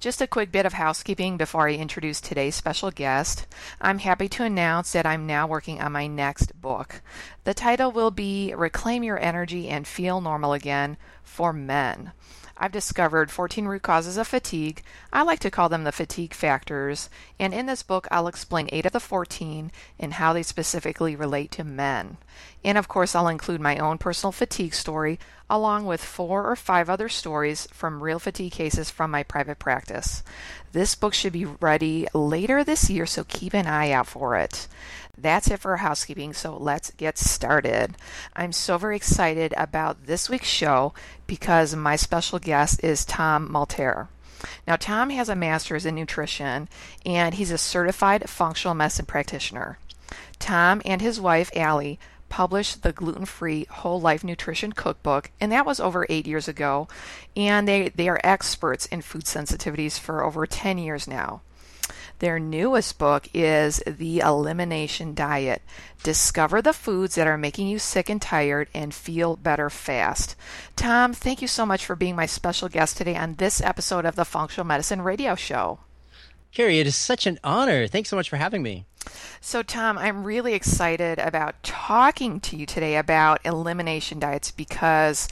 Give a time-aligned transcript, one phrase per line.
[0.00, 3.46] Just a quick bit of housekeeping before I introduce today's special guest.
[3.80, 7.00] I'm happy to announce that I'm now working on my next book.
[7.44, 12.12] The title will be Reclaim Your Energy and Feel Normal Again for Men.
[12.58, 14.82] I've discovered 14 root causes of fatigue.
[15.12, 17.10] I like to call them the fatigue factors.
[17.38, 21.50] And in this book, I'll explain 8 of the 14 and how they specifically relate
[21.52, 22.16] to men.
[22.64, 25.18] And of course, I'll include my own personal fatigue story,
[25.48, 30.22] along with four or five other stories from real fatigue cases from my private practice.
[30.72, 34.66] This book should be ready later this year, so keep an eye out for it.
[35.18, 37.96] That's it for housekeeping, so let's get started.
[38.34, 40.92] I'm so very excited about this week's show
[41.26, 44.08] because my special guest is Tom Malterre.
[44.66, 46.68] Now, Tom has a master's in nutrition
[47.04, 49.78] and he's a certified functional medicine practitioner.
[50.38, 55.64] Tom and his wife, Ali, published the gluten free whole life nutrition cookbook, and that
[55.64, 56.88] was over eight years ago.
[57.36, 61.40] And they, they are experts in food sensitivities for over 10 years now.
[62.18, 65.60] Their newest book is The Elimination Diet
[66.02, 70.34] Discover the foods that are making you sick and tired and feel better fast.
[70.76, 74.16] Tom, thank you so much for being my special guest today on this episode of
[74.16, 75.80] the Functional Medicine Radio Show.
[76.54, 77.86] Carri, it is such an honor.
[77.86, 78.86] Thanks so much for having me.
[79.40, 85.28] So, Tom, I'm really excited about talking to you today about elimination diets because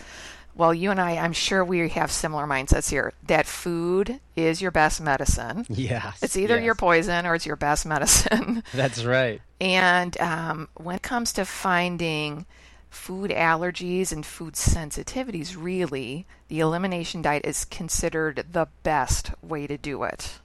[0.57, 4.71] well, you and I, I'm sure we have similar mindsets here that food is your
[4.71, 5.67] best medicine.
[5.75, 6.23] Yes.
[6.23, 6.65] It's either yes.
[6.65, 8.63] your poison or it's your best medicine.
[8.75, 9.43] That's right.
[9.61, 12.47] And um, when it comes to finding
[12.89, 19.77] food allergies and food sensitivities, really, the elimination diet is considered the best way to
[19.77, 20.39] do it.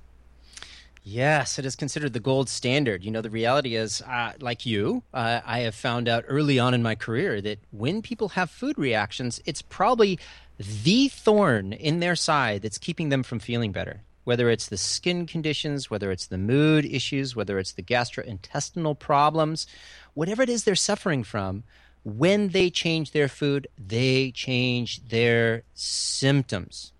[1.11, 3.03] Yes, it is considered the gold standard.
[3.03, 6.75] You know, the reality is, uh, like you, uh, I have found out early on
[6.75, 10.19] in my career that when people have food reactions, it's probably
[10.59, 14.03] the thorn in their side that's keeping them from feeling better.
[14.25, 19.65] Whether it's the skin conditions, whether it's the mood issues, whether it's the gastrointestinal problems,
[20.13, 21.63] whatever it is they're suffering from,
[22.03, 26.93] when they change their food, they change their symptoms.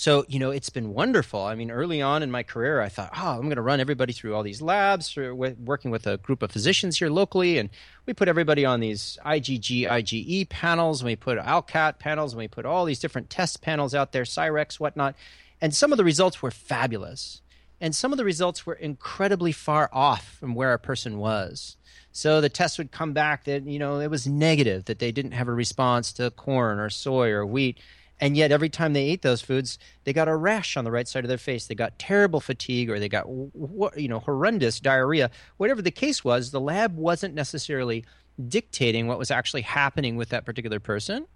[0.00, 1.42] So, you know, it's been wonderful.
[1.42, 4.14] I mean, early on in my career, I thought, oh, I'm going to run everybody
[4.14, 7.58] through all these labs, working with a group of physicians here locally.
[7.58, 7.68] And
[8.06, 12.48] we put everybody on these IgG, IgE panels, and we put ALCAT panels, and we
[12.48, 15.16] put all these different test panels out there, Cyrex, whatnot.
[15.60, 17.42] And some of the results were fabulous.
[17.78, 21.76] And some of the results were incredibly far off from where a person was.
[22.10, 25.32] So the test would come back that, you know, it was negative, that they didn't
[25.32, 27.78] have a response to corn or soy or wheat
[28.20, 31.08] and yet every time they ate those foods they got a rash on the right
[31.08, 31.66] side of their face.
[31.66, 35.30] They got terrible fatigue or they got you know horrendous diarrhea.
[35.56, 38.04] Whatever the case was the lab wasn't necessarily
[38.48, 41.26] dictating what was actually happening with that particular person.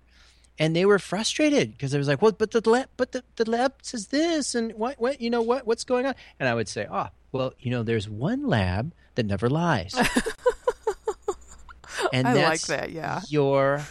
[0.58, 3.50] And they were frustrated because they was like well but the lab but the, the
[3.50, 6.14] lab says this and what what you know what what's going on?
[6.38, 9.94] And i would say oh well you know there's one lab that never lies.
[12.12, 13.20] And I that's like that, yeah.
[13.28, 13.84] your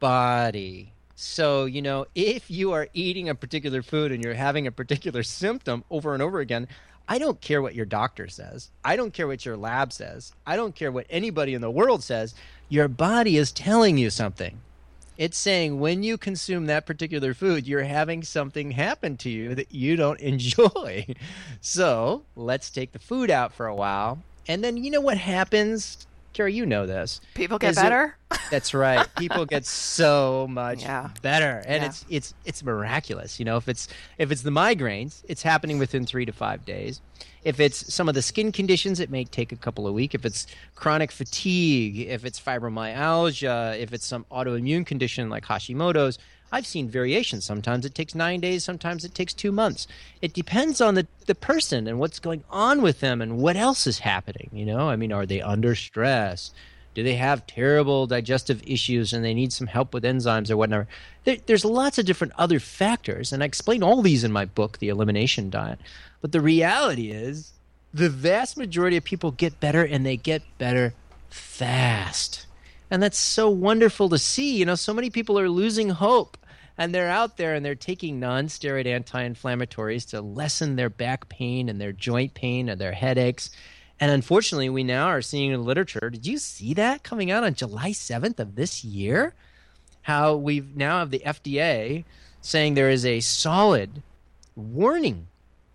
[0.00, 0.91] body
[1.22, 5.22] so, you know, if you are eating a particular food and you're having a particular
[5.22, 6.66] symptom over and over again,
[7.08, 8.70] I don't care what your doctor says.
[8.84, 10.32] I don't care what your lab says.
[10.46, 12.34] I don't care what anybody in the world says.
[12.68, 14.60] Your body is telling you something.
[15.16, 19.72] It's saying when you consume that particular food, you're having something happen to you that
[19.72, 21.06] you don't enjoy.
[21.60, 24.22] So let's take the food out for a while.
[24.48, 26.06] And then you know what happens?
[26.32, 27.20] Carri, you know this.
[27.34, 28.16] People get better.
[28.30, 29.06] It, that's right.
[29.16, 31.10] People get so much yeah.
[31.20, 31.88] better, and yeah.
[31.88, 33.38] it's it's it's miraculous.
[33.38, 33.88] You know, if it's
[34.18, 37.00] if it's the migraines, it's happening within three to five days.
[37.44, 40.14] If it's some of the skin conditions, it may take a couple of weeks.
[40.14, 40.46] If it's
[40.76, 46.18] chronic fatigue, if it's fibromyalgia, if it's some autoimmune condition like Hashimoto's,
[46.52, 47.46] I've seen variations.
[47.46, 49.86] Sometimes it takes nine days, sometimes it takes two months.
[50.20, 53.86] It depends on the, the person and what's going on with them and what else
[53.86, 54.50] is happening.
[54.52, 56.52] You know, I mean, are they under stress?
[56.94, 60.86] Do they have terrible digestive issues and they need some help with enzymes or whatever?
[61.24, 64.78] There, there's lots of different other factors, and I explain all these in my book,
[64.78, 65.78] The Elimination Diet.
[66.20, 67.52] But the reality is,
[67.94, 70.92] the vast majority of people get better and they get better
[71.30, 72.46] fast.
[72.90, 74.56] And that's so wonderful to see.
[74.56, 76.36] You know, so many people are losing hope
[76.78, 81.80] and they're out there and they're taking non-steroid anti-inflammatories to lessen their back pain and
[81.80, 83.50] their joint pain and their headaches.
[84.00, 87.44] And unfortunately we now are seeing in the literature did you see that coming out
[87.44, 89.34] on july 7th of this year?
[90.02, 92.04] How we now have the fda
[92.40, 94.02] saying there is a solid
[94.56, 95.28] warning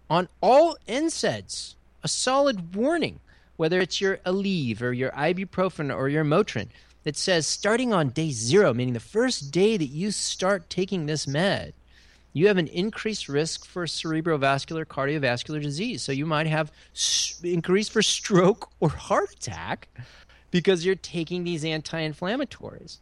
[0.10, 3.20] on all NSAIDs a solid warning
[3.56, 6.68] whether it's your Aleve or your ibuprofen or your Motrin
[7.08, 11.26] that says starting on day zero, meaning the first day that you start taking this
[11.26, 11.74] med,
[12.34, 16.02] you have an increased risk for cerebrovascular cardiovascular disease.
[16.02, 16.70] So you might have
[17.42, 19.88] increased for stroke or heart attack
[20.52, 22.98] because you're taking these anti-inflammatories.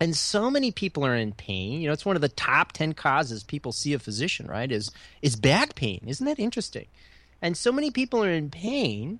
[0.00, 1.80] And so many people are in pain.
[1.80, 4.70] You know, it's one of the top 10 causes people see a physician, right?
[4.70, 4.92] Is
[5.22, 6.04] is back pain.
[6.06, 6.86] Isn't that interesting?
[7.42, 9.18] And so many people are in pain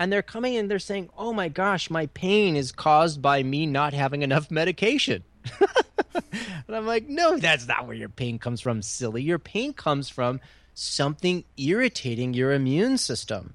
[0.00, 3.66] and they're coming and they're saying, "Oh my gosh, my pain is caused by me
[3.66, 5.22] not having enough medication."
[5.60, 9.22] and I'm like, "No, that's not where your pain comes from, silly.
[9.22, 10.40] Your pain comes from
[10.72, 13.52] something irritating your immune system.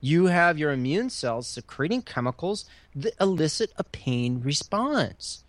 [0.00, 5.42] You have your immune cells secreting chemicals that elicit a pain response.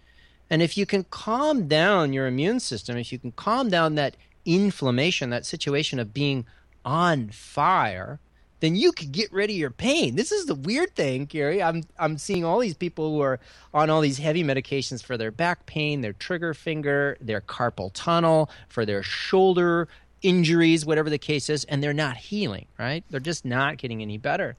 [0.50, 4.18] And if you can calm down your immune system, if you can calm down that
[4.44, 6.46] inflammation, that situation of being
[6.84, 8.20] on fire,
[8.62, 10.16] then you could get rid of your pain.
[10.16, 11.62] This is the weird thing, Carri.
[11.62, 13.40] I'm I'm seeing all these people who are
[13.74, 18.50] on all these heavy medications for their back pain, their trigger finger, their carpal tunnel,
[18.70, 19.88] for their shoulder
[20.22, 23.04] injuries, whatever the case is, and they're not healing, right?
[23.10, 24.56] They're just not getting any better.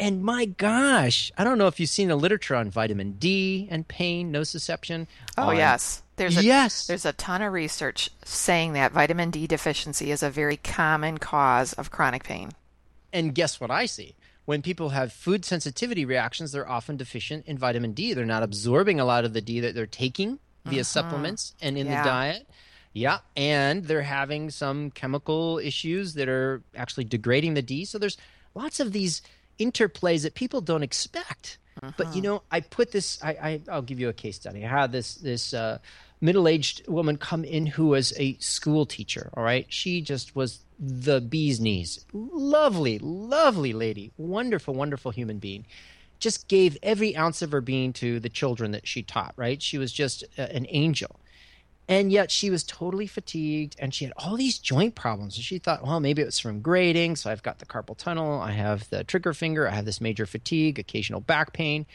[0.00, 3.86] And my gosh, I don't know if you've seen the literature on vitamin D and
[3.86, 5.06] pain, nociception.
[5.36, 6.02] Oh on, yes.
[6.16, 6.86] There's a, yes.
[6.86, 11.72] There's a ton of research saying that vitamin D deficiency is a very common cause
[11.74, 12.50] of chronic pain.
[13.12, 14.14] And guess what I see?
[14.44, 18.14] When people have food sensitivity reactions, they're often deficient in vitamin D.
[18.14, 20.84] They're not absorbing a lot of the D that they're taking via uh-huh.
[20.84, 22.02] supplements and in yeah.
[22.02, 22.48] the diet.
[22.94, 27.84] Yeah, and they're having some chemical issues that are actually degrading the D.
[27.84, 28.16] So there's
[28.54, 29.22] lots of these
[29.60, 31.58] interplays that people don't expect.
[31.82, 31.92] Uh-huh.
[31.96, 32.20] But you uh-huh.
[32.22, 33.22] know, I put this.
[33.22, 34.64] I, I will give you a case study.
[34.64, 35.78] I had this this uh,
[36.20, 39.30] middle aged woman come in who was a school teacher.
[39.34, 42.04] All right, she just was the bee's knees.
[42.12, 44.12] Lovely, lovely lady.
[44.16, 45.66] Wonderful, wonderful human being.
[46.18, 49.60] Just gave every ounce of her being to the children that she taught, right?
[49.62, 51.20] She was just a, an angel.
[51.88, 55.36] And yet she was totally fatigued and she had all these joint problems.
[55.36, 57.16] And she thought, well, maybe it was from grading.
[57.16, 60.26] So I've got the carpal tunnel, I have the trigger finger, I have this major
[60.26, 61.86] fatigue, occasional back pain.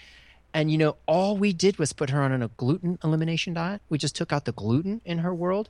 [0.53, 3.81] And you know, all we did was put her on a gluten elimination diet.
[3.89, 5.69] We just took out the gluten in her world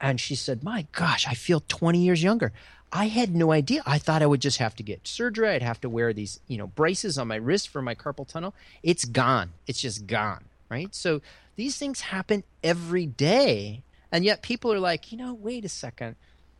[0.00, 2.52] and she said, My gosh, I feel 20 years younger.
[2.92, 3.82] I had no idea.
[3.86, 5.48] I thought I would just have to get surgery.
[5.48, 8.54] I'd have to wear these, you know, braces on my wrist for my carpal tunnel.
[8.82, 9.52] It's gone.
[9.66, 10.44] It's just gone.
[10.68, 10.92] Right.
[10.94, 11.20] So
[11.56, 13.82] these things happen every day.
[14.12, 16.16] And yet people are like, you know, wait a second.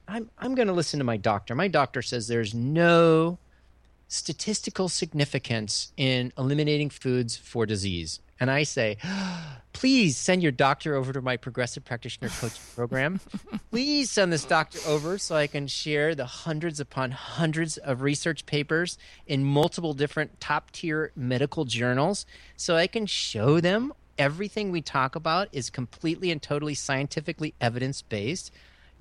[0.06, 1.54] I'm, I'm going to listen to my doctor.
[1.54, 3.38] My doctor says there's no
[4.08, 8.20] statistical significance in eliminating foods for disease.
[8.40, 8.96] And I say,
[9.74, 13.20] please send your doctor over to my progressive practitioner coaching program.
[13.70, 18.46] please send this doctor over so I can share the hundreds upon hundreds of research
[18.46, 22.24] papers in multiple different top tier medical journals
[22.56, 28.02] so I can show them everything we talk about is completely and totally scientifically evidence
[28.02, 28.52] based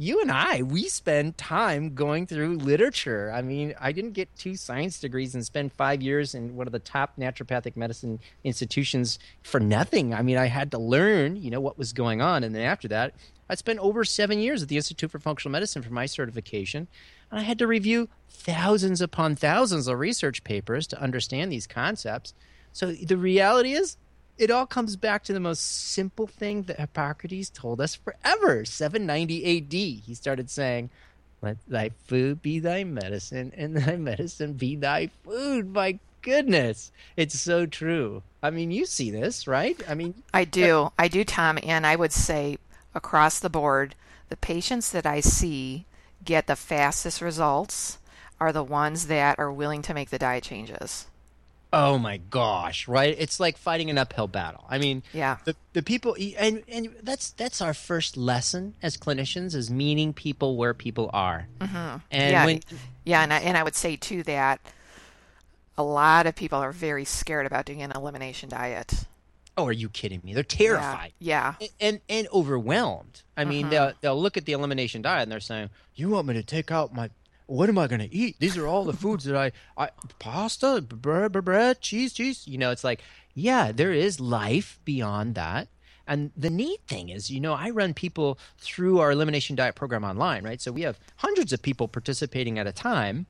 [0.02, 3.34] you and I, we spend time going through literature.
[3.36, 6.72] I mean, I didn't get two science degrees and spend five years in one of
[6.72, 10.14] the top naturopathic medicine institutions for nothing.
[10.14, 12.46] I mean, I had to learn, you know, what was going on.
[12.46, 13.14] And then after that,
[13.50, 16.88] I spent over seven years at the Institute for Functional Medicine for my certification.
[17.30, 22.34] And I had to review thousands upon thousands of research papers to understand these concepts.
[22.72, 23.98] So the reality is,
[24.40, 28.64] it all comes back to the most simple thing that Hippocrates told us forever.
[28.64, 30.90] 790 AD, he started saying,
[31.42, 35.74] Let thy food be thy medicine, and thy medicine be thy food.
[35.74, 38.24] My goodness, it's so true.
[38.42, 39.80] I mean, you see this, right?
[39.90, 40.92] I mean, I uh, do.
[40.98, 41.60] I do, Tom.
[41.62, 42.58] And I would say
[42.96, 43.96] across the board,
[44.30, 45.86] the patients that I see
[46.24, 47.98] get the fastest results
[48.40, 51.08] are the ones that are willing to make the diet changes.
[51.72, 53.16] Oh my gosh, right?
[53.20, 54.66] It's like fighting an uphill battle.
[54.68, 55.38] I mean, Yeah.
[55.46, 60.58] the, the people and and that's that's our first lesson as clinicians is meeting people
[60.58, 61.48] where people are.
[61.60, 61.98] Mm-hmm.
[62.10, 62.62] And yeah, when
[63.06, 64.60] yeah, and I, and I would say too that
[65.78, 69.06] a lot of people are very scared about doing an elimination diet.
[69.58, 70.34] oh, are you kidding me?
[70.34, 71.14] They're Yeah, terrified.
[71.20, 73.22] yeah, and- and and overwhelmed.
[73.38, 73.70] I mean, Mm-hmm.
[73.70, 76.72] they'll they'll look at the elimination diet and they're saying, "You want me to take
[76.72, 77.10] out my?
[77.50, 78.36] What am I going to eat?
[78.40, 79.90] These are all the foods that I I
[80.20, 82.48] pasta, bread, bread, cheese, cheese.
[82.48, 83.02] You know, it's like,
[83.34, 85.68] yeah, there is life beyond that."
[86.06, 90.04] And the neat thing is, you know, I run people through our elimination diet program
[90.04, 90.62] online, right?
[90.62, 93.26] So we have hundreds of people participating at a time,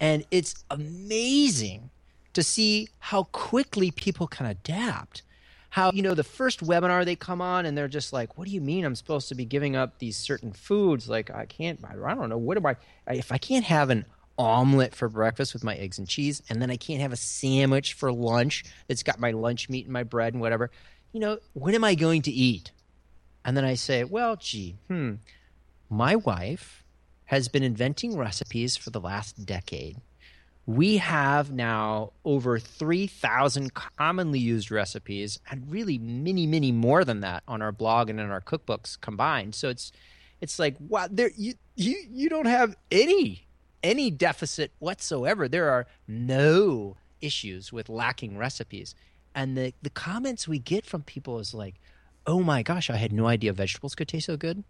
[0.00, 1.90] and it's amazing
[2.32, 5.22] to see how quickly people can adapt
[5.70, 8.52] how you know the first webinar they come on and they're just like what do
[8.52, 11.08] you mean i'm supposed to be giving up these certain foods?
[11.08, 12.38] Like i can't i don't know.
[12.38, 12.76] What am i
[13.08, 14.04] if i can't have an
[14.36, 17.92] omelet for breakfast with my eggs and cheese and then i can't have a sandwich
[17.92, 20.70] for lunch that's got my lunch meat and my bread and whatever
[21.12, 22.72] you know what am i going to eat?
[23.44, 25.14] And then i say well gee hmm
[25.90, 26.84] my wife
[27.26, 29.98] has been inventing recipes for the last decade
[30.66, 37.42] we have now over 3,000 commonly used recipes and really many, many more than that
[37.48, 39.54] on our blog and in our cookbooks combined.
[39.54, 39.92] So it's
[40.40, 43.46] it's like wow, there you you you don't have any
[43.82, 45.48] any deficit whatsoever.
[45.48, 48.94] There are no issues with lacking recipes.
[49.34, 51.76] And the the comments we get from people is like,
[52.26, 54.64] "Oh my gosh, I had no idea vegetables could taste so good."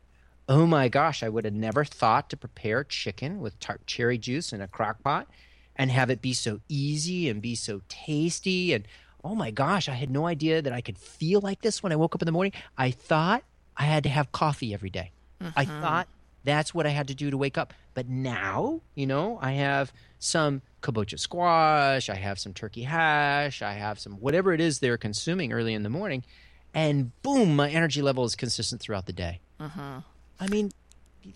[0.49, 4.53] Oh my gosh, I would have never thought to prepare chicken with tart cherry juice
[4.53, 5.29] in a crock pot
[5.81, 8.75] and have it be so easy and be so tasty.
[8.75, 8.87] And
[9.25, 11.97] oh my gosh, I had no idea that I could feel like this when I
[11.97, 12.53] woke up in the morning.
[12.77, 13.45] I thought
[13.79, 15.11] I had to have coffee every day.
[15.57, 16.07] I thought
[16.45, 17.73] that's what I had to do to wake up.
[17.95, 23.73] But now, you know, I have some kabocha squash, I have some turkey hash, I
[23.73, 26.25] have some whatever it is they're consuming early in the morning,
[26.75, 29.41] and boom, my energy level is consistent throughout the day.
[29.59, 30.03] Uh-huh.
[30.39, 30.73] I mean,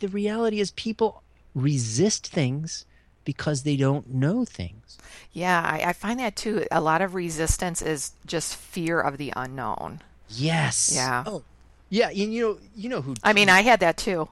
[0.00, 1.22] the reality is people
[1.54, 2.84] resist things
[3.24, 4.98] because they don't know things.
[5.32, 5.60] yeah.
[5.62, 6.64] I, I find that too.
[6.70, 10.00] A lot of resistance is just fear of the unknown.
[10.28, 10.92] Yes.
[10.94, 11.24] Yeah.
[11.26, 11.42] Oh,
[11.90, 12.08] yeah.
[12.08, 13.14] And you know, you know who?
[13.22, 14.28] I mean, I had that too.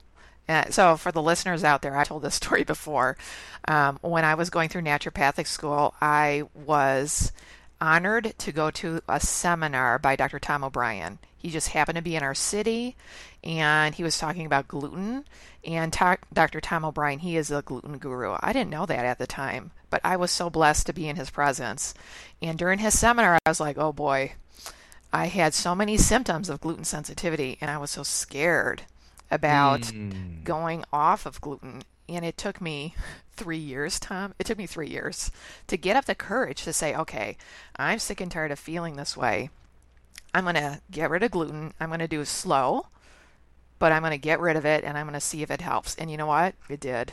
[0.49, 3.17] Uh, so, for the listeners out there, I told this story before.
[3.69, 7.31] Um, when I was going through naturopathic school, I was
[7.81, 10.39] honored to go to a seminar by Dr.
[10.41, 11.19] Tom O'Bryan.
[11.43, 12.95] He just happened to be in our city,
[13.43, 15.25] and he was talking about gluten.
[15.65, 16.61] And ta- Dr.
[16.61, 18.37] Tom O'Bryan, he is a gluten guru.
[18.39, 21.17] I didn't know that at the time, but I was so blessed to be in
[21.17, 21.95] his presence.
[22.41, 24.35] And during his seminar, I was like, oh boy,
[25.13, 28.83] I had so many symptoms of gluten sensitivity, and I was so scared
[29.29, 30.45] about hmm.
[30.45, 31.83] going off of gluten.
[32.09, 32.95] And it took me
[33.33, 34.35] three years, Tom.
[34.39, 35.33] It took me three years
[35.67, 37.37] to get up the courage to say, okay,
[37.75, 39.51] I'm sick and tired of feeling this way.
[40.35, 41.73] I'm going to get rid of gluten.
[41.79, 42.87] I'm going to do it slow,
[43.79, 45.61] but I'm going to get rid of it and I'm going to see if it
[45.61, 45.95] helps.
[45.97, 46.55] And you know what?
[46.69, 47.13] It did.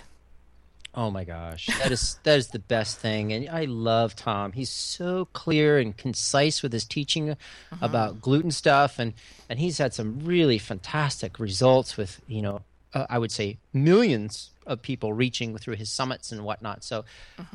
[0.95, 4.53] Oh my gosh, that is that is the best thing, and I love Tom.
[4.53, 7.37] He's so clear and concise with his teaching
[7.79, 9.13] about gluten stuff, and
[9.47, 14.49] and he's had some really fantastic results with you know uh, I would say millions
[14.65, 16.83] of people reaching through his summits and whatnot.
[16.83, 17.05] So,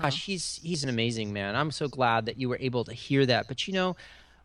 [0.01, 1.57] gosh, he's he's an amazing man.
[1.57, 3.49] I'm so glad that you were able to hear that.
[3.49, 3.97] But you know,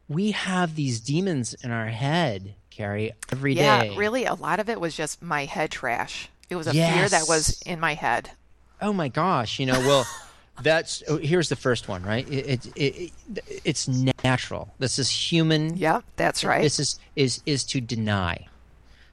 [0.10, 3.62] we have these demons in our head, Carri, every day.
[3.62, 6.30] Yeah, really, a lot of it was just my head trash.
[6.50, 8.32] It was a fear that was in my head.
[8.82, 10.08] Oh my gosh, you know, well,
[10.64, 12.28] that's oh, here's the first one, right?
[12.28, 13.12] It, it, it,
[13.64, 14.74] it's natural.
[14.80, 15.78] This is human.
[15.78, 16.64] Yep, that's right.
[16.64, 18.48] This is is is to deny.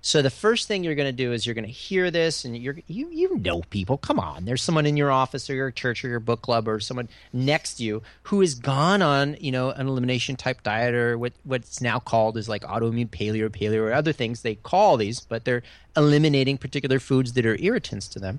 [0.07, 2.57] So the first thing you're going to do is you're going to hear this, and
[2.57, 3.99] you're you you know people.
[3.99, 6.79] Come on, there's someone in your office or your church or your book club or
[6.79, 11.19] someone next to you who has gone on you know an elimination type diet or
[11.19, 15.19] what what's now called is like autoimmune paleo, paleo or other things they call these,
[15.19, 15.65] but they're
[15.97, 18.39] eliminating particular foods that are irritants to them.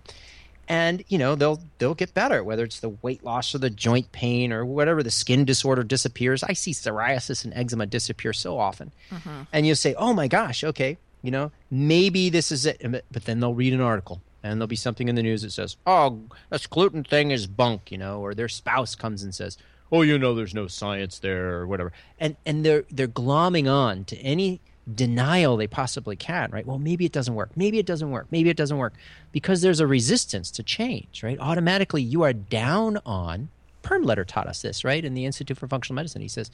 [0.70, 4.14] And you know they'll they'll get better whether it's the weight loss or the joint
[4.14, 6.44] pain or whatever the skin disorder disappears.
[6.44, 8.94] I see psoriasis and eczema disappear so often.
[9.12, 9.42] Mm-hmm.
[9.52, 10.98] And you'll say oh my gosh okay
[11.28, 12.82] you know maybe this is it
[13.12, 15.76] but then they'll read an article and there'll be something in the news that says
[15.86, 19.58] oh this gluten thing is bunk you know or their spouse comes and says
[19.92, 24.06] oh you know there's no science there or whatever and and they're they're glomming on
[24.06, 24.62] to any
[24.96, 26.66] denial they possibly can, right?
[26.66, 27.52] Well, maybe it doesn't work.
[27.58, 28.28] Maybe it doesn't work.
[28.32, 28.94] Maybe it doesn't work
[29.34, 31.38] because there's a resistance to change, right?
[31.42, 33.50] Automatically, you are down on.
[33.82, 35.04] Perlmutter taught us this, right?
[35.04, 36.52] In the Institute for Functional Medicine, he says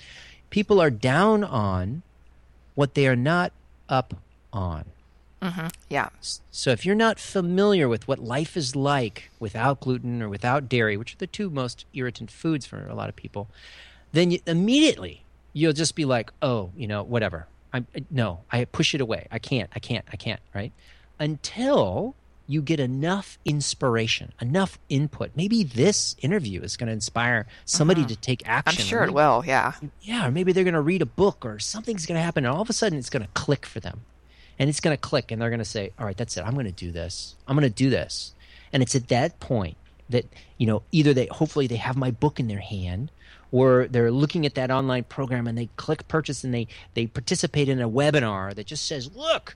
[0.50, 2.02] people are down on
[2.76, 3.52] what they are not
[3.88, 4.16] up
[4.54, 4.86] on.
[5.90, 6.10] yeah.
[6.52, 10.96] So if you're not familiar with what life is like without gluten or without dairy,
[10.96, 13.50] which are the two most irritant foods for a lot of people,
[14.14, 17.48] then you, immediately you'll just be like, oh, you know, whatever.
[17.74, 19.28] I'm no, I push it away.
[19.32, 19.70] I can't.
[19.76, 20.06] I can't.
[20.14, 20.40] I can't.
[20.54, 20.72] Right?
[21.20, 25.32] Until you get enough inspiration, enough input.
[25.36, 28.10] Maybe this interview is going to inspire somebody mm-hmm.
[28.10, 28.82] to take action.
[28.82, 29.44] I'm sure it will.
[29.46, 29.74] Yeah.
[30.02, 30.28] Yeah.
[30.28, 32.62] Or maybe they're going to read a book or something's going to happen, and all
[32.62, 34.02] of a sudden it's going to click for them,
[34.60, 36.46] and it's going to click, and they're going to say, "All right, that's it.
[36.46, 37.36] I'm going to do this.
[37.48, 38.34] I'm going to do this."
[38.72, 39.78] And it's at that point
[40.10, 40.26] that
[40.58, 43.12] you know either they hopefully they have my book in their hand
[43.52, 47.70] or they're looking at that online program and they click purchase and they they participate
[47.70, 49.56] in a webinar that just says look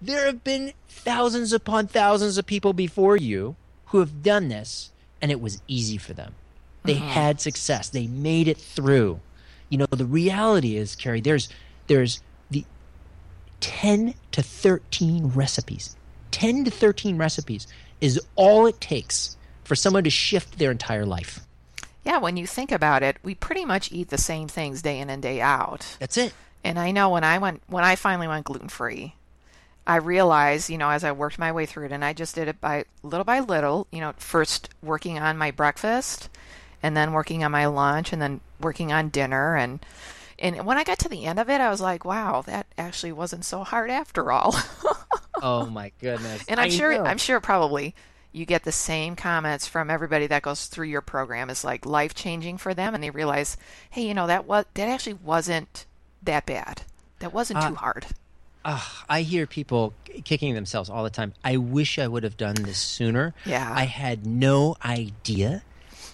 [0.00, 5.30] there have been thousands upon thousands of people before you who have done this and
[5.30, 6.34] it was easy for them
[6.84, 7.06] they uh-huh.
[7.06, 9.20] had success they made it through
[9.68, 11.48] you know the reality is carri there's
[11.86, 12.31] there's the
[13.62, 15.96] 10 to 13 recipes
[16.30, 17.66] 10 to 13 recipes
[18.00, 21.40] is all it takes for someone to shift their entire life
[22.04, 25.08] yeah, when you think about it, we pretty much eat the same things day in
[25.08, 25.96] and day out.
[26.00, 26.34] That's it.
[26.64, 29.14] And I know when I went when I finally went gluten free,
[29.86, 32.48] I realized, you know, as I worked my way through it, and I just did
[32.48, 36.28] it by little by little, you know, first working on my breakfast,
[36.82, 39.84] and then working on my lunch, and then working on dinner, and
[40.42, 43.12] and when I got to the end of it, I was like, wow, that actually
[43.12, 44.54] wasn't so hard after all.
[45.42, 46.44] oh my goodness!
[46.48, 47.04] And I'm I sure, know.
[47.04, 47.94] I'm sure, probably
[48.32, 52.14] you get the same comments from everybody that goes through your program is like life
[52.14, 53.56] changing for them and they realize
[53.90, 55.86] hey you know that was that actually wasn't
[56.22, 56.82] that bad
[57.20, 58.06] that wasn't uh, too hard
[58.64, 59.92] uh, i hear people
[60.24, 63.84] kicking themselves all the time i wish i would have done this sooner yeah i
[63.84, 65.62] had no idea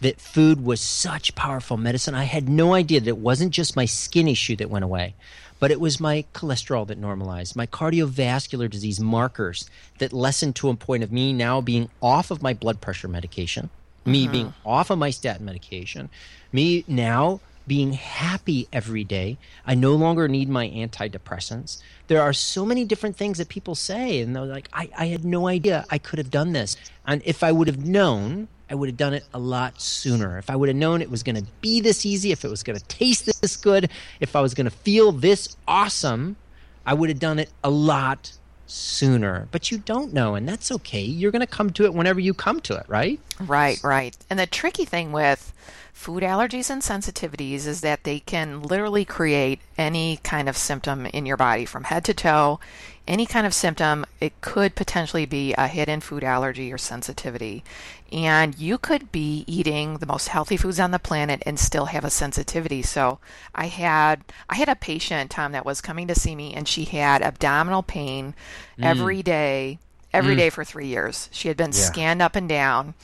[0.00, 3.84] that food was such powerful medicine i had no idea that it wasn't just my
[3.84, 5.14] skin issue that went away
[5.60, 10.74] but it was my cholesterol that normalized, my cardiovascular disease markers that lessened to a
[10.74, 13.70] point of me now being off of my blood pressure medication,
[14.04, 14.32] me uh-huh.
[14.32, 16.08] being off of my statin medication,
[16.52, 19.38] me now being happy every day.
[19.66, 21.80] I no longer need my antidepressants.
[22.08, 25.24] There are so many different things that people say, and they're like, I, I had
[25.24, 26.76] no idea I could have done this.
[27.06, 30.38] And if I would have known, I would have done it a lot sooner.
[30.38, 32.62] If I would have known it was going to be this easy, if it was
[32.62, 36.36] going to taste this good, if I was going to feel this awesome,
[36.84, 38.32] I would have done it a lot
[38.70, 39.48] sooner.
[39.50, 41.02] But you don't know, and that's okay.
[41.02, 43.20] You're going to come to it whenever you come to it, right?
[43.40, 44.16] Right, right.
[44.30, 45.52] And the tricky thing with
[45.92, 51.26] food allergies and sensitivities is that they can literally create any kind of symptom in
[51.26, 52.60] your body from head to toe
[53.08, 57.64] any kind of symptom, it could potentially be a hidden food allergy or sensitivity.
[58.12, 62.04] And you could be eating the most healthy foods on the planet and still have
[62.04, 62.82] a sensitivity.
[62.82, 63.18] So
[63.54, 66.84] I had I had a patient, Tom, that was coming to see me and she
[66.84, 68.34] had abdominal pain
[68.78, 68.84] mm.
[68.84, 69.78] every day,
[70.12, 70.38] every mm.
[70.38, 71.28] day for three years.
[71.32, 71.78] She had been yeah.
[71.78, 72.94] scanned up and down.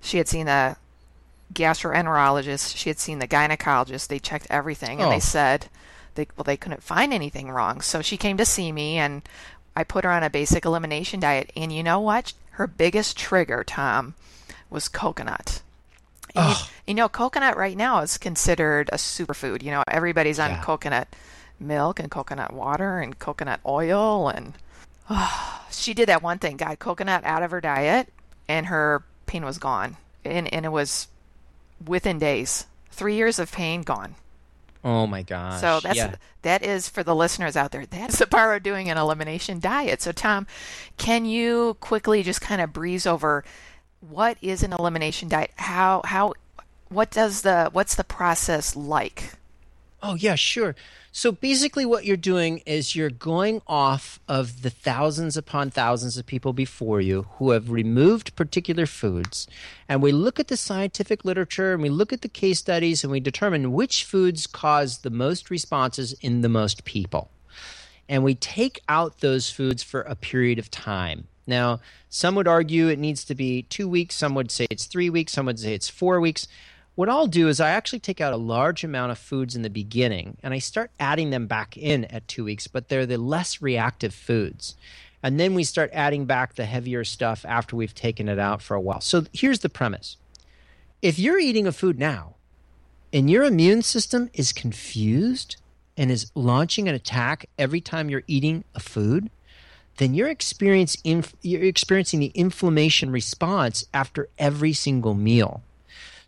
[0.00, 0.76] She had seen the
[1.52, 5.10] gastroenterologist, she had seen the gynecologist, they checked everything and oh.
[5.10, 5.68] they said
[6.14, 7.80] they well they couldn't find anything wrong.
[7.80, 9.22] So she came to see me and
[9.76, 12.32] I put her on a basic elimination diet and you know what?
[12.52, 14.14] Her biggest trigger, Tom,
[14.68, 15.62] was coconut.
[16.34, 16.54] You,
[16.86, 19.62] you, know, coconut right now is considered a superfood.
[19.62, 20.62] You know, everybody's on yeah.
[20.62, 21.08] coconut
[21.60, 24.54] milk and coconut water and coconut oil and
[25.10, 28.08] oh, she did that one thing, got coconut out of her diet
[28.48, 29.96] and her pain was gone.
[30.24, 31.08] And and it was
[31.84, 32.66] within days.
[32.90, 34.14] 3 years of pain gone.
[34.84, 35.60] Oh my gosh.
[35.60, 36.16] So that's yeah.
[36.42, 37.86] that is for the listeners out there.
[37.86, 40.02] That's the power of doing an elimination diet.
[40.02, 40.46] So Tom,
[40.96, 43.44] can you quickly just kind of breeze over
[44.00, 45.52] what is an elimination diet?
[45.56, 46.34] How how
[46.88, 49.34] what does the what's the process like?
[50.04, 50.74] Oh yeah, sure.
[51.12, 56.26] So basically, what you're doing is you're going off of the thousands upon thousands of
[56.26, 59.46] people before you who have removed particular foods.
[59.88, 63.12] And we look at the scientific literature and we look at the case studies and
[63.12, 67.30] we determine which foods cause the most responses in the most people.
[68.08, 71.28] And we take out those foods for a period of time.
[71.46, 75.10] Now, some would argue it needs to be two weeks, some would say it's three
[75.10, 76.48] weeks, some would say it's four weeks
[76.94, 79.70] what I'll do is I actually take out a large amount of foods in the
[79.70, 83.62] beginning and I start adding them back in at two weeks, but they're the less
[83.62, 84.76] reactive foods.
[85.22, 88.74] And then we start adding back the heavier stuff after we've taken it out for
[88.74, 89.00] a while.
[89.00, 90.16] So here's the premise
[91.00, 92.34] if you're eating a food now
[93.12, 95.56] and your immune system is confused
[95.96, 99.30] and is launching an attack every time you're eating a food,
[99.98, 105.62] then you're, experiencing the inflammation response after every single meal.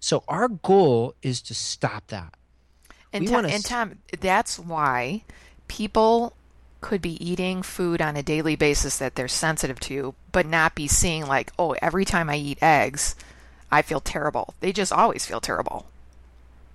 [0.05, 2.35] So our goal is to stop that.
[3.11, 5.23] And, Tom, and Tom, that's why
[5.67, 6.35] people
[6.83, 10.87] could be eating food on a daily basis that they're sensitive to, but not be
[10.89, 13.17] seeing like, oh, every time I eat eggs,
[13.73, 14.53] I feel terrible.
[14.61, 15.87] They just always feel terrible.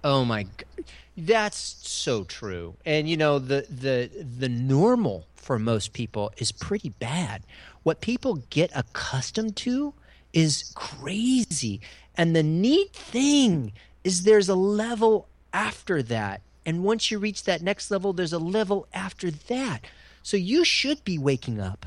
[0.04, 0.86] Oh my god.
[1.16, 2.78] That's so true.
[2.84, 7.44] And you know, the the the normal for most people is pretty bad.
[7.84, 9.94] What people get accustomed to
[10.34, 11.82] is crazy.
[12.20, 13.72] And the neat thing
[14.04, 16.42] is there's a level after that.
[16.66, 19.86] And once you reach that next level, there's a level after that.
[20.22, 21.86] So you should be waking up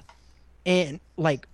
[0.65, 1.47] and like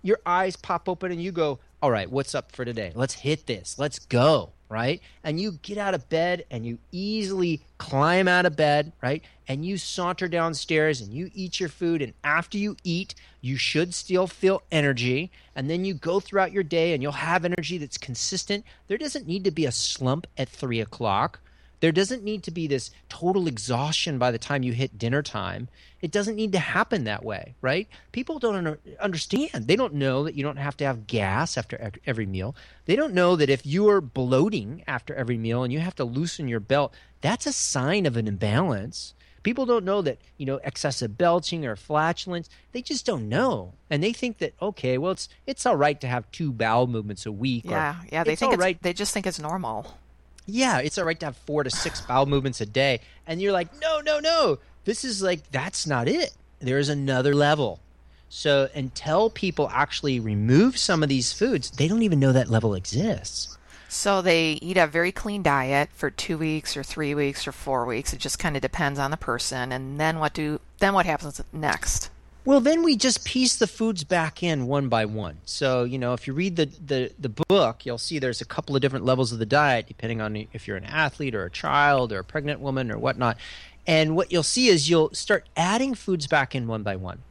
[0.00, 2.92] your eyes pop open and you go, All right, what's up for today?
[2.94, 3.78] Let's hit this.
[3.78, 5.00] Let's go right?
[5.22, 9.22] And you get out of bed and you easily climb out of bed, right?
[9.46, 12.02] And you saunter downstairs and you eat your food.
[12.02, 15.30] And after you eat, you should still feel energy.
[15.54, 18.64] And then you go throughout your day and you'll have energy that's consistent.
[18.88, 21.40] There doesn't need to be a slump at three o'clock.
[21.84, 25.68] There doesn't need to be this total exhaustion by the time you hit dinner time.
[26.00, 27.88] It doesn't need to happen that way, right?
[28.10, 29.66] People don't under, understand.
[29.66, 32.56] They don't know that you don't have to have gas after every meal.
[32.86, 36.06] They don't know that if you are bloating after every meal and you have to
[36.06, 39.12] loosen your belt, that's a sign of an imbalance.
[39.42, 43.74] People don't know that, you know, excessive belching or flatulence, they just don't know.
[43.90, 47.26] And they think that, okay, well, it's it's all right to have two bowel movements
[47.26, 47.66] a week.
[47.66, 48.82] Yeah, yeah, they think it's, right.
[48.82, 49.98] they just think it's normal
[50.46, 53.00] yeah, it's all right to have four to six bowel movements a day.
[53.26, 54.58] And you're like, no, no, no.
[54.84, 56.32] This is like, that's not it.
[56.60, 57.80] There's another level.
[58.28, 62.74] So until people actually remove some of these foods, they don't even know that level
[62.74, 63.56] exists.
[63.88, 67.84] So they eat a very clean diet for two weeks or three weeks or four
[67.84, 68.12] weeks.
[68.12, 69.70] It just kind of depends on the person.
[69.70, 72.10] And then what do then what happens next?
[72.46, 75.38] Well, then we just piece the foods back in one by one.
[75.46, 78.76] So, you know, if you read the, the, the book, you'll see there's a couple
[78.76, 82.12] of different levels of the diet, depending on if you're an athlete or a child
[82.12, 83.38] or a pregnant woman or whatnot.
[83.86, 87.22] And what you'll see is you'll start adding foods back in one by one.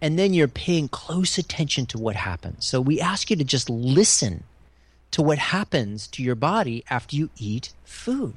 [0.00, 2.64] And then you're paying close attention to what happens.
[2.64, 4.44] So we ask you to just listen
[5.10, 8.34] to what happens to your body after you eat food.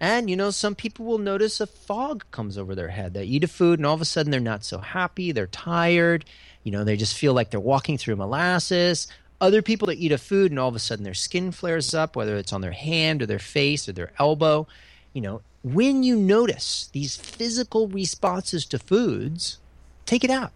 [0.00, 3.12] And, you know, some people will notice a fog comes over their head.
[3.12, 5.30] They eat a food and all of a sudden they're not so happy.
[5.30, 6.24] They're tired.
[6.64, 9.08] You know, they just feel like they're walking through molasses.
[9.42, 12.16] Other people that eat a food and all of a sudden their skin flares up,
[12.16, 14.66] whether it's on their hand or their face or their elbow.
[15.12, 19.58] You know, when you notice these physical responses to foods,
[20.06, 20.52] take it out.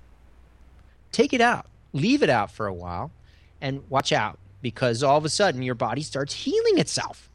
[1.12, 1.66] Take it out.
[1.92, 3.10] Leave it out for a while
[3.60, 7.28] and watch out because all of a sudden your body starts healing itself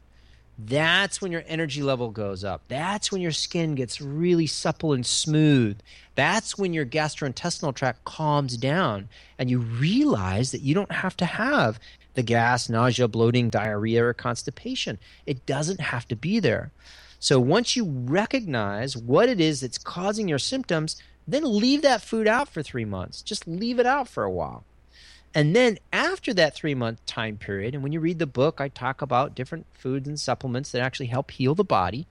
[0.66, 2.62] that's when your energy level goes up.
[2.68, 5.78] That's when your skin gets really supple and smooth.
[6.14, 11.24] That's when your gastrointestinal tract calms down and you realize that you don't have to
[11.24, 11.78] have
[12.14, 14.98] the gas, nausea, bloating, diarrhea, or constipation.
[15.26, 16.72] It doesn't have to be there.
[17.20, 22.26] So once you recognize what it is that's causing your symptoms, then leave that food
[22.26, 23.22] out for three months.
[23.22, 24.64] Just leave it out for a while.
[25.34, 28.68] And then after that three month time period, and when you read the book, I
[28.68, 32.06] talk about different foods and supplements that actually help heal the body.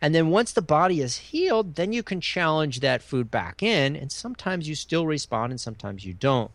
[0.00, 3.96] And then once the body is healed, then you can challenge that food back in.
[3.96, 6.50] And sometimes you still respond and sometimes you don't.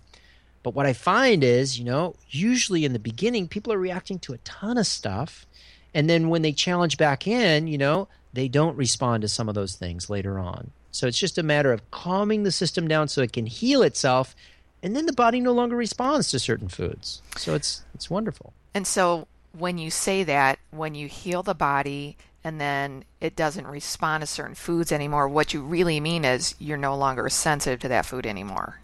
[0.62, 4.34] But what I find is, you know, usually in the beginning, people are reacting to
[4.34, 5.46] a ton of stuff.
[5.94, 9.56] And then when they challenge back in, you know, they don't respond to some of
[9.56, 10.72] those things later on.
[10.92, 14.36] So it's just a matter of calming the system down so it can heal itself
[14.82, 17.22] and then the body no longer responds to certain foods.
[17.38, 18.54] So it's it's wonderful.
[18.74, 23.68] And so when you say that, when you heal the body and then it doesn't
[23.68, 27.88] respond to certain foods anymore, what you really mean is you're no longer sensitive to
[27.90, 28.80] that food anymore.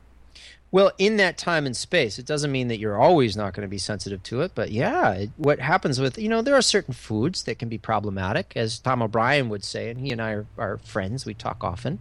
[0.71, 3.69] Well, in that time and space, it doesn't mean that you're always not going to
[3.69, 4.51] be sensitive to it.
[4.55, 7.77] But yeah, it, what happens with, you know, there are certain foods that can be
[7.77, 11.25] problematic, as Tom O'Bryan would say, and he and I are, are friends.
[11.25, 11.99] We talk often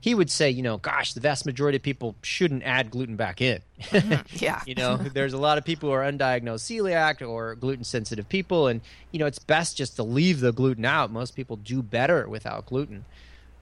[0.00, 3.42] he would say, you know, gosh, the vast majority of people shouldn't add gluten back
[3.42, 3.60] in.
[3.82, 4.22] Mm-hmm.
[4.44, 4.62] yeah.
[4.66, 8.66] you know, there's a lot of people who are undiagnosed celiac or gluten sensitive people.
[8.66, 8.80] And,
[9.12, 11.10] you know, it's best just to leave the gluten out.
[11.10, 13.04] Most people do better without gluten.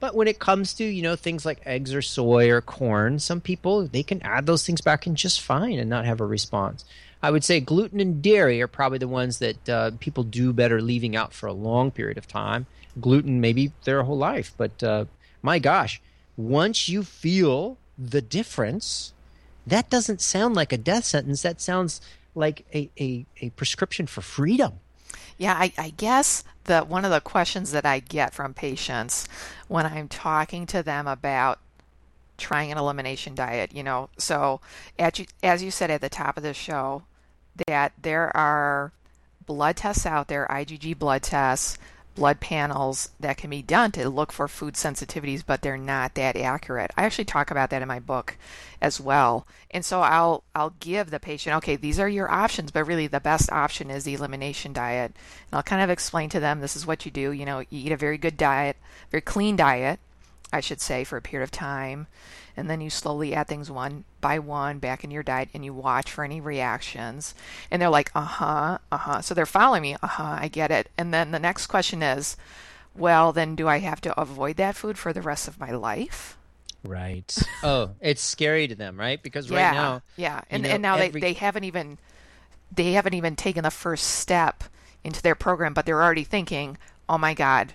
[0.00, 3.40] But when it comes to, you know, things like eggs or soy or corn, some
[3.40, 6.84] people, they can add those things back in just fine and not have a response.
[7.20, 10.80] I would say gluten and dairy are probably the ones that uh, people do better
[10.80, 12.66] leaving out for a long period of time.
[13.00, 14.52] Gluten, maybe their whole life.
[14.56, 15.06] But uh,
[15.42, 16.00] my gosh,
[16.38, 19.12] once you feel the difference,
[19.66, 21.42] that doesn't sound like a death sentence.
[21.42, 22.00] That sounds
[22.34, 24.74] like a, a, a prescription for freedom.
[25.36, 29.28] Yeah, I, I guess that one of the questions that I get from patients
[29.66, 31.58] when I'm talking to them about
[32.36, 34.60] trying an elimination diet, you know, so
[34.98, 37.02] as you, as you said at the top of the show,
[37.66, 38.92] that there are
[39.44, 41.78] blood tests out there, IgG blood tests,
[42.18, 46.36] blood panels that can be done to look for food sensitivities, but they're not that
[46.36, 46.90] accurate.
[46.96, 48.36] I actually talk about that in my book
[48.80, 49.46] as well.
[49.70, 53.20] And so I'll I'll give the patient, okay, these are your options, but really the
[53.20, 55.12] best option is the elimination diet.
[55.50, 57.30] And I'll kind of explain to them this is what you do.
[57.30, 58.76] You know, you eat a very good diet,
[59.10, 60.00] very clean diet,
[60.52, 62.08] I should say, for a period of time
[62.58, 65.72] and then you slowly add things one by one back in your diet and you
[65.72, 67.34] watch for any reactions.
[67.70, 69.22] And they're like uh-huh uh-huh.
[69.22, 70.90] So they're following me uh-huh i get it.
[70.98, 72.36] And then the next question is
[72.94, 76.36] well then do i have to avoid that food for the rest of my life?
[76.84, 77.36] Right.
[77.62, 79.22] Oh it's scary to them right?
[79.22, 80.40] Because right yeah, now yeah.
[80.50, 81.20] and, know, and now every...
[81.20, 81.98] they, they haven't even
[82.74, 84.64] they haven't even taken the first step
[85.04, 86.76] into their program but they're already thinking
[87.08, 87.72] oh my god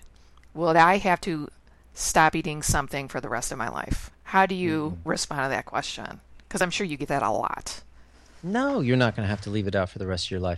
[0.53, 1.47] will i have to
[1.93, 5.09] stop eating something for the rest of my life how do you mm-hmm.
[5.09, 6.19] respond to that question?
[6.39, 7.83] Because I'm sure you get that a lot.
[8.41, 10.39] No, you're not going to have to leave it out for the rest of your
[10.39, 10.57] life.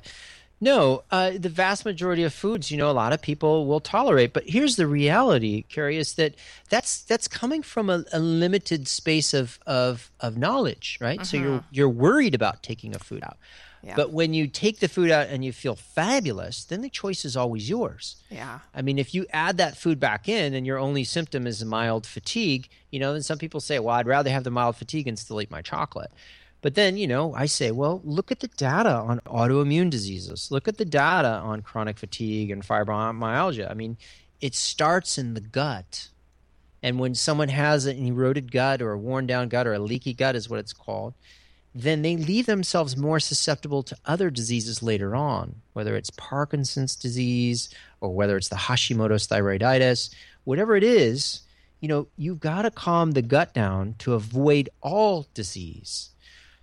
[0.62, 4.32] No, uh, the vast majority of foods, you know, a lot of people will tolerate.
[4.32, 6.36] But here's the reality, Carri, is that
[6.70, 11.20] that's that's coming from a, a limited space of of, of knowledge, right?
[11.20, 11.26] Mm-hmm.
[11.26, 11.68] So you're mm-hmm.
[11.72, 13.36] you're worried about taking a food out.
[13.96, 17.38] But when you take the food out and you feel fabulous, then the choice is
[17.38, 18.16] always yours.
[18.32, 18.60] Yeah.
[18.74, 22.08] I mean, if you add that food back in and your only symptom is mild
[22.08, 25.20] fatigue, you know, then some people say, well, I'd rather have the mild fatigue and
[25.20, 26.12] still eat my chocolate.
[26.62, 30.50] But then, you know, I say, well, look at the data on autoimmune diseases.
[30.50, 33.70] Look at the data on chronic fatigue and fibromyalgia.
[33.70, 33.98] I mean,
[34.42, 36.10] it starts in the gut.
[36.82, 40.14] And when someone has an eroded gut or a worn down gut or a leaky
[40.14, 41.14] gut, is what it's called,
[41.76, 47.70] then they leave themselves more susceptible to other diseases later on, whether it's Parkinson's disease
[48.00, 50.10] or whether it's the Hashimoto's thyroiditis,
[50.46, 51.42] whatever it is,
[51.82, 56.12] you know, you've got to calm the gut down to avoid all disease.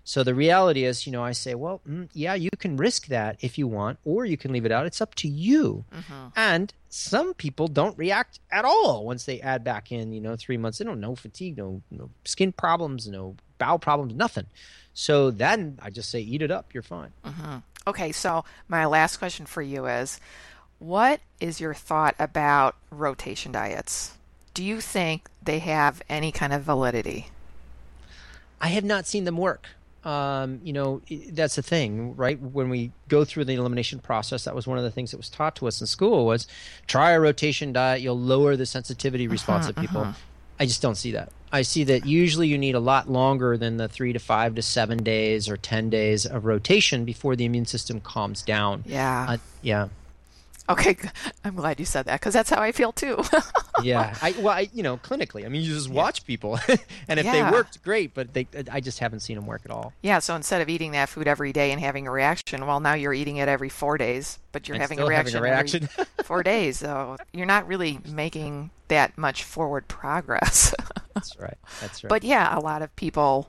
[0.05, 3.37] So the reality is, you know, I say, well, mm, yeah, you can risk that
[3.41, 4.87] if you want, or you can leave it out.
[4.87, 5.85] It's up to you.
[5.95, 6.29] Mm-hmm.
[6.35, 10.57] And some people don't react at all once they add back in, you know, three
[10.57, 10.79] months.
[10.79, 14.47] They don't know fatigue, no, no skin problems, no bowel problems, nothing.
[14.93, 16.75] So then I just say, eat it up.
[16.75, 17.13] You're fine.
[17.25, 17.59] Mm-hmm.
[17.87, 18.13] Okay.
[18.13, 20.19] So my last question for you is,
[20.81, 24.17] what is your thought about rotation diets?
[24.53, 27.29] Do you think they have any kind of validity?
[28.61, 29.69] I have not seen them work.
[30.05, 32.41] Um, you know, that's the thing, right?
[32.41, 35.29] When we go through the elimination process, that was one of the things that was
[35.29, 36.49] taught to us in school was
[36.87, 38.01] try a rotation diet.
[38.01, 40.01] You'll lower the sensitivity response uh-huh, of people.
[40.03, 40.13] Uh-huh.
[40.59, 41.33] I just don't see that.
[41.53, 44.63] I see that usually you need a lot longer than the three to five to
[44.63, 48.83] seven days or 10 days of rotation before the immune system calms down.
[48.87, 49.27] Yeah.
[49.29, 49.89] Uh, yeah.
[50.69, 50.97] Okay,
[51.45, 53.23] I'm glad you said that because that's how I feel too.
[53.83, 56.27] yeah, I well, I, you know, clinically, I mean, you just watch yeah.
[56.27, 56.59] people,
[57.09, 57.33] and if yeah.
[57.33, 59.93] they worked, great, but they, uh, I just haven't seen them work at all.
[60.03, 62.95] Yeah, so instead of eating that food every day and having a reaction, well, now
[62.95, 66.43] you're eating it every four days, but you're having a, having a reaction every four
[66.45, 70.75] days, so you're not really making that much forward progress.
[71.15, 71.59] that's right.
[71.81, 72.09] That's right.
[72.09, 73.49] But yeah, a lot of people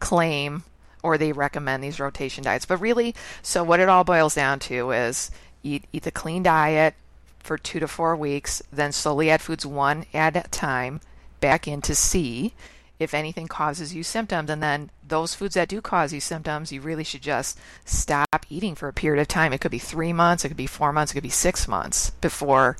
[0.00, 0.64] claim
[1.02, 4.90] or they recommend these rotation diets, but really, so what it all boils down to
[4.90, 5.30] is
[5.66, 6.94] eat eat a clean diet
[7.38, 11.00] for two to four weeks, then slowly add foods one at a time
[11.40, 12.54] back in to see
[12.98, 14.50] if anything causes you symptoms.
[14.50, 18.74] And then those foods that do cause you symptoms, you really should just stop eating
[18.74, 19.52] for a period of time.
[19.52, 22.10] It could be three months, it could be four months, it could be six months
[22.10, 22.76] before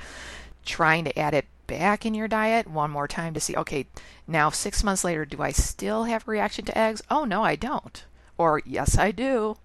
[0.64, 3.86] trying to add it back in your diet one more time to see okay,
[4.26, 7.02] now six months later, do I still have a reaction to eggs?
[7.10, 8.04] Oh, no, I don't.
[8.38, 9.56] Or yes, I do.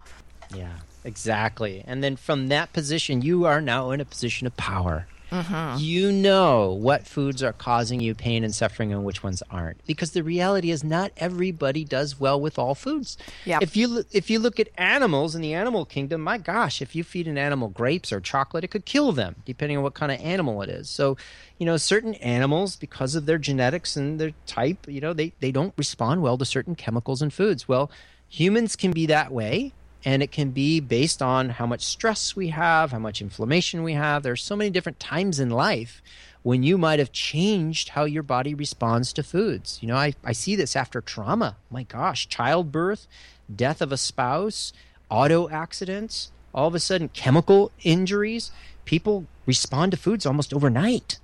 [0.54, 0.80] Yeah.
[1.04, 1.84] Exactly.
[1.86, 5.08] And then from that position, you are now in a position of power.
[5.32, 5.80] Mm-hmm.
[5.80, 9.84] You know what foods are causing you pain and suffering and which ones aren't.
[9.86, 13.18] Because the reality is not everybody does well with all foods.
[13.46, 13.62] Yep.
[13.62, 17.04] If you if you look at animals in the animal kingdom, my gosh, if you
[17.06, 20.20] feed an animal grapes or chocolate, it could kill them depending on what kind of
[20.20, 20.90] animal it is.
[20.90, 21.16] So,
[21.58, 25.54] you know, certain animals because of their genetics and their type, you know, they they
[25.54, 27.70] don't respond well to certain chemicals and foods.
[27.70, 27.90] Well,
[28.28, 29.72] humans can be that way
[30.04, 33.94] and it can be based on how much stress we have, how much inflammation we
[33.94, 34.24] have.
[34.24, 36.02] There's so many different times in life
[36.44, 39.78] when you might have changed how your body responds to foods.
[39.82, 41.58] You know, I, I see this after trauma.
[41.70, 43.08] My gosh, childbirth,
[43.54, 44.74] death of a spouse,
[45.10, 48.52] auto accidents, all of a sudden chemical injuries.
[48.86, 51.20] People respond to foods almost overnight.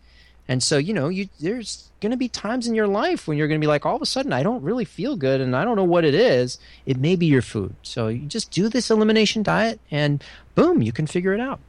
[0.47, 3.47] And so, you know, you there's going to be times in your life when you're
[3.47, 5.65] going to be like, all of a sudden, I don't really feel good and I
[5.65, 6.59] don't know what it is.
[6.85, 7.75] It may be your food.
[7.81, 10.23] So you just do this elimination diet and
[10.55, 11.59] boom, you can figure it out.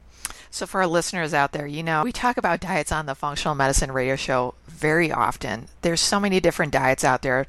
[0.51, 3.53] So, for our listeners out there, you know, we talk about diets on the Functional
[3.53, 5.67] Medicine Radio Show very often.
[5.83, 7.45] There's so many different diets out there.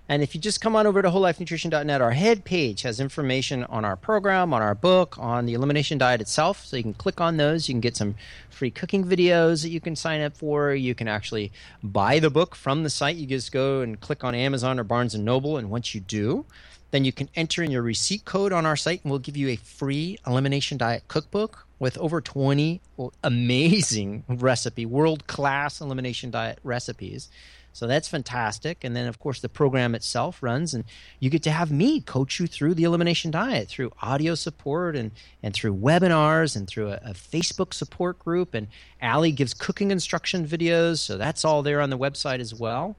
[0.09, 3.85] And if you just come on over to wholelifenutrition.net, our head page has information on
[3.85, 6.65] our program, on our book, on the elimination diet itself.
[6.65, 7.69] So you can click on those.
[7.69, 8.15] You can get some
[8.49, 10.73] free cooking videos that you can sign up for.
[10.73, 13.15] You can actually buy the book from the site.
[13.15, 15.57] You just go and click on Amazon or Barnes and Noble.
[15.57, 16.45] And once you do,
[16.91, 19.47] then you can enter in your receipt code on our site and we'll give you
[19.49, 22.81] a free elimination diet cookbook with over 20
[23.23, 27.29] amazing recipe, world class elimination diet recipes.
[27.73, 28.83] So that's fantastic.
[28.83, 30.86] And then, of course, the program itself runs, and
[31.19, 35.12] you get to have me coach you through the elimination diet through audio support and,
[35.41, 38.53] and through webinars and through a, a Facebook support group.
[38.53, 38.67] And
[39.01, 40.99] Ali gives cooking instruction videos.
[40.99, 42.95] So that's all there on the website as well.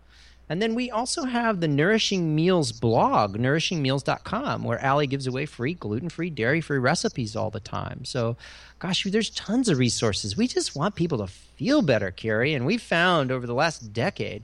[0.49, 5.73] And then we also have the Nourishing Meals blog, nourishingmeals.com, where Ali gives away free
[5.73, 8.05] gluten free, dairy free recipes all the time.
[8.05, 8.37] So,
[8.79, 10.37] gosh, there's tons of resources.
[10.37, 12.55] We just want people to feel better, Carri.
[12.55, 14.43] And we found over the last decade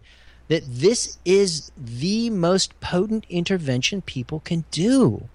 [0.50, 5.28] that this is the most potent intervention people can do.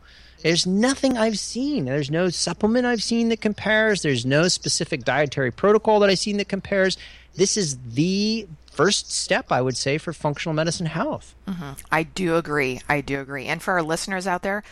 [0.43, 1.85] There's nothing I've seen.
[1.85, 4.01] There's no supplement I've seen that compares.
[4.01, 6.97] There's no specific dietary protocol that I've seen that compares.
[7.33, 11.33] This is the first step, I would say, for functional medicine health.
[11.47, 11.71] Mm-hmm.
[11.93, 12.81] I do agree.
[12.89, 13.45] I do agree.
[13.45, 14.63] And for our listeners out there,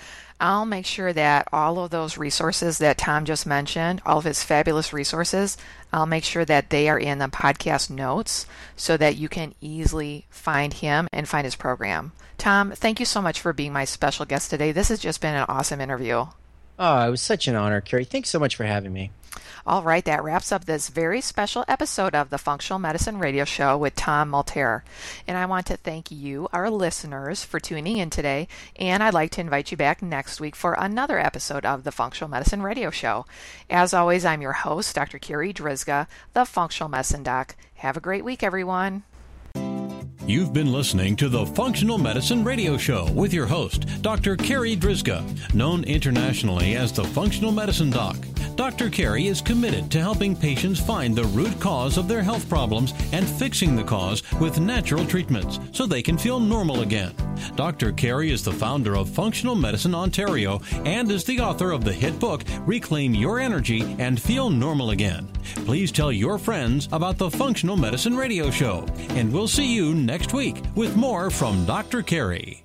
[0.41, 4.43] I'll make sure that all of those resources that Tom just mentioned, all of his
[4.43, 5.55] fabulous resources,
[5.93, 10.25] I'll make sure that they are in the podcast notes so that you can easily
[10.29, 12.11] find him and find his program.
[12.39, 14.71] Tom, thank you so much for being my special guest today.
[14.71, 16.25] This has just been an awesome interview.
[16.79, 18.07] Oh, it was such an honor, Carri.
[18.07, 19.11] Thanks so much for having me.
[19.65, 23.77] All right, that wraps up this very special episode of the Functional Medicine Radio Show
[23.77, 24.83] with Tom Malterre.
[25.25, 28.49] And I want to thank you, our listeners, for tuning in today.
[28.75, 32.29] And I'd like to invite you back next week for another episode of the Functional
[32.29, 33.25] Medicine Radio Show.
[33.69, 35.17] As always, I'm your host, Dr.
[35.17, 37.55] Carri Drzyzga, the Functional Medicine Doc.
[37.75, 39.03] Have a great week, everyone.
[40.25, 44.37] You've been listening to the Functional Medicine Radio Show with your host, Dr.
[44.37, 48.15] Carri Drzyzga, known internationally as the Functional Medicine Doc.
[48.55, 48.89] Dr.
[48.89, 53.27] Carri is committed to helping patients find the root cause of their health problems and
[53.27, 57.13] fixing the cause with natural treatments so they can feel normal again.
[57.55, 57.91] Dr.
[57.91, 62.17] Carri is the founder of Functional Medicine Ontario and is the author of the hit
[62.19, 65.27] book Reclaim Your Energy and Feel Normal Again.
[65.65, 70.12] Please tell your friends about the Functional Medicine Radio Show, and we'll see you next
[70.31, 72.03] week with more from Dr.
[72.03, 72.62] Carri.